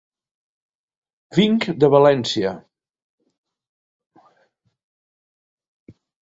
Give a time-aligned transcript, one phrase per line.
[1.39, 2.55] Vinc de València.